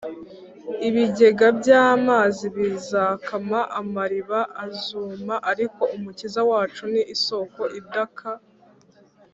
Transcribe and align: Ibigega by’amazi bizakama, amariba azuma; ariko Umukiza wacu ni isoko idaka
Ibigega 0.87 1.47
by’amazi 1.59 2.45
bizakama, 2.55 3.59
amariba 3.79 4.39
azuma; 4.65 5.35
ariko 5.51 5.81
Umukiza 5.95 6.41
wacu 6.49 6.83
ni 6.91 7.01
isoko 7.15 7.61
idaka 7.81 8.29